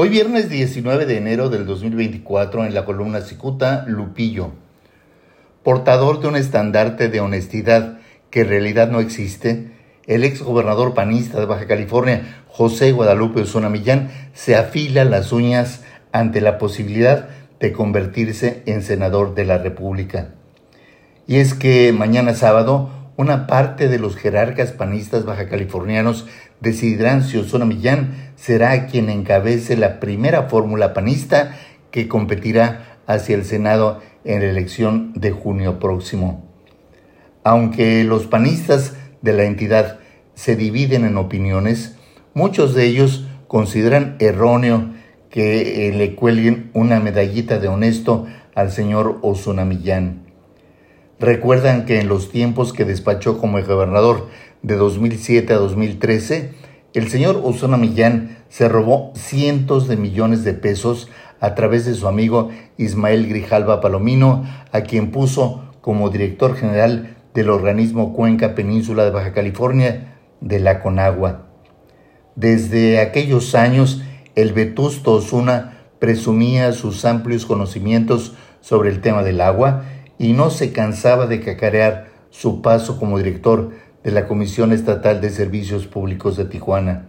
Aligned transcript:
Hoy 0.00 0.10
viernes 0.10 0.48
19 0.48 1.06
de 1.06 1.16
enero 1.16 1.48
del 1.48 1.66
2024 1.66 2.64
en 2.64 2.72
la 2.72 2.84
columna 2.84 3.20
Cicuta, 3.20 3.84
Lupillo, 3.88 4.52
portador 5.64 6.20
de 6.20 6.28
un 6.28 6.36
estandarte 6.36 7.08
de 7.08 7.18
honestidad 7.18 7.98
que 8.30 8.42
en 8.42 8.48
realidad 8.48 8.92
no 8.92 9.00
existe, 9.00 9.72
el 10.06 10.22
ex 10.22 10.40
gobernador 10.40 10.94
panista 10.94 11.40
de 11.40 11.46
Baja 11.46 11.66
California, 11.66 12.44
José 12.46 12.92
Guadalupe 12.92 13.40
Osuna 13.40 13.70
Millán, 13.70 14.12
se 14.34 14.54
afila 14.54 15.04
las 15.04 15.32
uñas 15.32 15.82
ante 16.12 16.40
la 16.40 16.58
posibilidad 16.58 17.30
de 17.58 17.72
convertirse 17.72 18.62
en 18.66 18.84
senador 18.84 19.34
de 19.34 19.46
la 19.46 19.58
República. 19.58 20.28
Y 21.26 21.38
es 21.38 21.54
que 21.54 21.92
mañana 21.92 22.36
sábado, 22.36 22.88
una 23.18 23.48
parte 23.48 23.88
de 23.88 23.98
los 23.98 24.16
jerarcas 24.16 24.70
panistas 24.70 25.24
baja 25.24 25.48
californianos 25.48 26.26
decidirán 26.60 27.24
si 27.24 27.36
Osuna 27.36 27.64
Millán 27.64 28.32
será 28.36 28.86
quien 28.86 29.10
encabece 29.10 29.76
la 29.76 29.98
primera 29.98 30.44
fórmula 30.44 30.94
panista 30.94 31.56
que 31.90 32.06
competirá 32.06 33.00
hacia 33.08 33.34
el 33.34 33.44
Senado 33.44 34.00
en 34.24 34.40
la 34.40 34.46
elección 34.46 35.12
de 35.14 35.32
junio 35.32 35.80
próximo. 35.80 36.46
Aunque 37.42 38.04
los 38.04 38.28
panistas 38.28 38.94
de 39.20 39.32
la 39.32 39.44
entidad 39.44 39.98
se 40.34 40.54
dividen 40.54 41.04
en 41.04 41.16
opiniones, 41.16 41.96
muchos 42.34 42.72
de 42.72 42.84
ellos 42.84 43.26
consideran 43.48 44.14
erróneo 44.20 44.92
que 45.28 45.88
eh, 45.88 45.92
le 45.92 46.14
cuelguen 46.14 46.70
una 46.72 47.00
medallita 47.00 47.58
de 47.58 47.66
honesto 47.66 48.28
al 48.54 48.70
señor 48.70 49.18
Osuna 49.22 49.64
Millán. 49.64 50.27
Recuerdan 51.20 51.84
que 51.84 52.00
en 52.00 52.08
los 52.08 52.30
tiempos 52.30 52.72
que 52.72 52.84
despachó 52.84 53.38
como 53.38 53.60
gobernador 53.60 54.28
de 54.62 54.76
2007 54.76 55.52
a 55.52 55.56
2013, 55.56 56.52
el 56.94 57.08
señor 57.08 57.40
Osuna 57.42 57.76
Millán 57.76 58.38
se 58.48 58.68
robó 58.68 59.12
cientos 59.16 59.88
de 59.88 59.96
millones 59.96 60.44
de 60.44 60.54
pesos 60.54 61.08
a 61.40 61.56
través 61.56 61.84
de 61.86 61.94
su 61.94 62.06
amigo 62.06 62.50
Ismael 62.76 63.28
Grijalva 63.28 63.80
Palomino, 63.80 64.44
a 64.70 64.82
quien 64.82 65.10
puso 65.10 65.72
como 65.80 66.10
director 66.10 66.54
general 66.54 67.16
del 67.34 67.50
organismo 67.50 68.14
Cuenca 68.14 68.54
Península 68.54 69.04
de 69.04 69.10
Baja 69.10 69.32
California 69.32 70.16
de 70.40 70.60
la 70.60 70.80
Conagua. 70.80 71.46
Desde 72.36 73.00
aquellos 73.00 73.56
años, 73.56 74.02
el 74.36 74.52
vetusto 74.52 75.14
Osuna 75.14 75.78
presumía 75.98 76.70
sus 76.72 77.04
amplios 77.04 77.44
conocimientos 77.44 78.34
sobre 78.60 78.90
el 78.90 79.00
tema 79.00 79.24
del 79.24 79.40
agua 79.40 79.82
y 80.18 80.32
no 80.32 80.50
se 80.50 80.72
cansaba 80.72 81.26
de 81.26 81.40
cacarear 81.40 82.08
su 82.30 82.60
paso 82.60 82.98
como 82.98 83.18
director 83.18 83.70
de 84.02 84.10
la 84.10 84.26
Comisión 84.26 84.72
Estatal 84.72 85.20
de 85.20 85.30
Servicios 85.30 85.86
Públicos 85.86 86.36
de 86.36 86.44
Tijuana. 86.44 87.06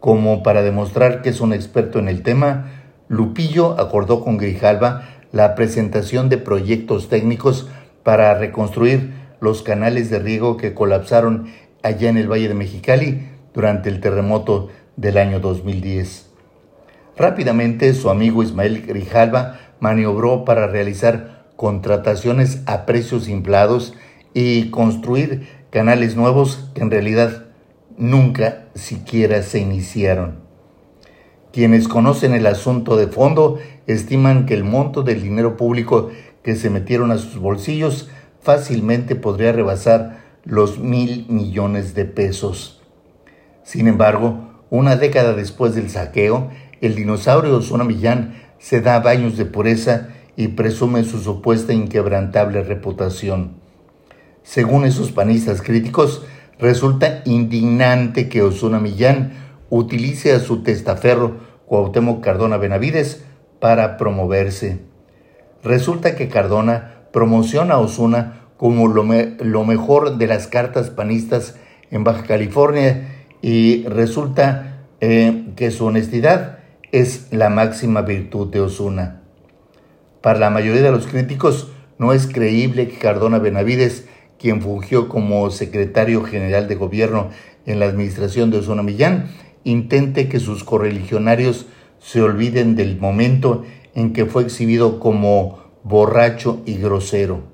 Como 0.00 0.42
para 0.42 0.62
demostrar 0.62 1.22
que 1.22 1.30
es 1.30 1.40
un 1.40 1.52
experto 1.52 1.98
en 1.98 2.08
el 2.08 2.22
tema, 2.22 2.72
Lupillo 3.08 3.80
acordó 3.80 4.22
con 4.22 4.36
Grijalva 4.36 5.02
la 5.32 5.54
presentación 5.54 6.28
de 6.28 6.38
proyectos 6.38 7.08
técnicos 7.08 7.68
para 8.02 8.34
reconstruir 8.34 9.14
los 9.40 9.62
canales 9.62 10.10
de 10.10 10.18
riego 10.18 10.56
que 10.56 10.74
colapsaron 10.74 11.48
allá 11.82 12.08
en 12.08 12.16
el 12.16 12.30
Valle 12.30 12.48
de 12.48 12.54
Mexicali 12.54 13.28
durante 13.54 13.88
el 13.88 14.00
terremoto 14.00 14.68
del 14.96 15.18
año 15.18 15.40
2010. 15.40 16.30
Rápidamente 17.16 17.94
su 17.94 18.10
amigo 18.10 18.42
Ismael 18.42 18.82
Grijalva 18.86 19.58
maniobró 19.80 20.44
para 20.44 20.66
realizar 20.66 21.45
contrataciones 21.56 22.62
a 22.66 22.86
precios 22.86 23.28
inflados 23.28 23.94
y 24.34 24.70
construir 24.70 25.48
canales 25.70 26.16
nuevos 26.16 26.70
que 26.74 26.82
en 26.82 26.90
realidad 26.90 27.46
nunca 27.96 28.66
siquiera 28.74 29.42
se 29.42 29.58
iniciaron. 29.58 30.44
Quienes 31.52 31.88
conocen 31.88 32.34
el 32.34 32.46
asunto 32.46 32.96
de 32.96 33.06
fondo 33.06 33.58
estiman 33.86 34.44
que 34.44 34.54
el 34.54 34.64
monto 34.64 35.02
del 35.02 35.22
dinero 35.22 35.56
público 35.56 36.10
que 36.42 36.54
se 36.54 36.68
metieron 36.68 37.10
a 37.10 37.18
sus 37.18 37.38
bolsillos 37.38 38.10
fácilmente 38.42 39.16
podría 39.16 39.52
rebasar 39.52 40.18
los 40.44 40.78
mil 40.78 41.26
millones 41.28 41.94
de 41.94 42.04
pesos. 42.04 42.82
Sin 43.64 43.88
embargo, 43.88 44.62
una 44.70 44.96
década 44.96 45.32
después 45.32 45.74
del 45.74 45.90
saqueo, 45.90 46.50
el 46.80 46.94
dinosaurio 46.94 47.56
Osuna 47.56 47.84
Millán 47.84 48.34
se 48.58 48.80
da 48.80 49.00
baños 49.00 49.36
de 49.36 49.46
pureza 49.46 50.10
y 50.36 50.48
presume 50.48 51.04
su 51.04 51.20
supuesta 51.20 51.72
inquebrantable 51.72 52.62
reputación. 52.62 53.56
Según 54.42 54.84
esos 54.84 55.10
panistas 55.10 55.62
críticos, 55.62 56.24
resulta 56.58 57.22
indignante 57.24 58.28
que 58.28 58.42
Osuna 58.42 58.78
Millán 58.78 59.32
utilice 59.70 60.32
a 60.32 60.40
su 60.40 60.62
testaferro 60.62 61.38
Cuauhtémoc 61.66 62.22
Cardona 62.22 62.56
Benavides 62.56 63.24
para 63.60 63.96
promoverse. 63.96 64.80
Resulta 65.64 66.14
que 66.14 66.28
Cardona 66.28 67.08
promociona 67.12 67.74
a 67.74 67.78
Osuna 67.78 68.42
como 68.56 68.88
lo, 68.88 69.64
mejor 69.64 70.16
de 70.16 70.26
las 70.26 70.46
cartas 70.46 70.90
panistas 70.90 71.56
en 71.90 72.04
Baja 72.04 72.22
California 72.22 73.08
y 73.42 73.84
resulta 73.86 74.84
eh, 75.00 75.52
que 75.56 75.70
su 75.70 75.86
honestidad 75.86 76.58
es 76.92 77.32
la 77.32 77.50
máxima 77.50 78.02
virtud 78.02 78.50
de 78.50 78.60
Osuna. 78.60 79.22
Para 80.26 80.40
la 80.40 80.50
mayoría 80.50 80.82
de 80.82 80.90
los 80.90 81.06
críticos 81.06 81.68
no 81.98 82.12
es 82.12 82.26
creíble 82.26 82.88
que 82.88 82.98
Cardona 82.98 83.38
Benavides 83.38 84.08
quien 84.40 84.60
fungió 84.60 85.08
como 85.08 85.48
secretario 85.50 86.24
general 86.24 86.66
de 86.66 86.74
gobierno 86.74 87.28
en 87.64 87.78
la 87.78 87.86
administración 87.86 88.50
de 88.50 88.58
Osuna 88.58 88.82
Millán, 88.82 89.28
intente 89.62 90.28
que 90.28 90.40
sus 90.40 90.64
correligionarios 90.64 91.66
se 92.00 92.22
olviden 92.22 92.74
del 92.74 92.98
momento 92.98 93.62
en 93.94 94.12
que 94.12 94.26
fue 94.26 94.42
exhibido 94.42 94.98
como 94.98 95.60
borracho 95.84 96.60
y 96.66 96.74
grosero. 96.74 97.44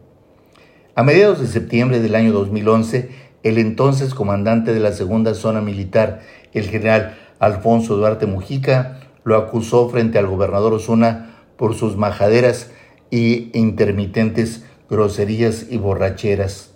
A 0.95 1.03
mediados 1.03 1.41
de 1.43 1.49
septiembre 1.49 2.01
del 2.01 2.15
año 2.15 2.33
2011, 2.33 3.11
el 3.43 3.59
entonces 3.59 4.15
comandante 4.15 4.73
de 4.73 4.81
la 4.81 4.93
segunda 4.93 5.35
zona 5.35 5.61
militar, 5.61 6.23
el 6.55 6.71
general 6.71 7.19
Alfonso 7.39 7.99
Duarte 7.99 8.25
Mujica, 8.25 9.01
lo 9.25 9.37
acusó 9.37 9.91
frente 9.91 10.19
al 10.19 10.27
gobernador 10.27 10.73
Osuna 10.73 11.29
por 11.63 11.77
sus 11.77 11.97
majaderas 11.97 12.73
y 13.09 13.57
intermitentes 13.57 14.65
groserías 14.91 15.67
y 15.71 15.79
borracheras. 15.79 16.75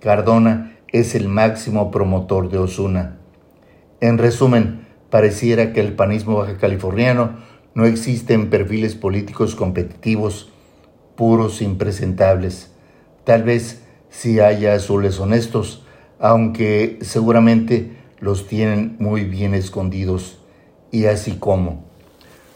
Cardona 0.00 0.76
es 0.88 1.14
el 1.14 1.30
máximo 1.30 1.90
promotor 1.90 2.50
de 2.50 2.58
Osuna. 2.58 3.16
En 4.02 4.18
resumen, 4.18 4.86
pareciera 5.08 5.72
que 5.72 5.80
el 5.80 5.94
panismo 5.94 6.36
baja 6.36 6.58
californiano 6.58 7.38
no 7.72 7.86
existen 7.86 8.50
perfiles 8.50 8.96
políticos 8.96 9.54
competitivos, 9.54 10.52
puros 11.16 11.62
impresentables. 11.62 12.70
Tal 13.24 13.44
vez 13.44 13.82
sí 14.10 14.40
haya 14.40 14.74
azules 14.74 15.20
honestos, 15.20 15.86
aunque 16.18 16.98
seguramente 17.00 17.96
los 18.20 18.46
tienen 18.46 18.96
muy 18.98 19.24
bien 19.24 19.54
escondidos. 19.54 20.38
Y 20.90 21.06
así 21.06 21.38
como. 21.38 21.91